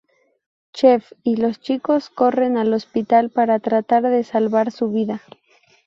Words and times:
Chef 0.73 1.11
y 1.21 1.35
los 1.35 1.59
chicos 1.59 2.09
corren 2.09 2.57
al 2.57 2.73
hospital 2.73 3.29
para 3.29 3.59
tratar 3.59 4.01
de 4.01 4.23
salvar 4.23 4.71
su 4.71 4.89
vida. 4.91 5.21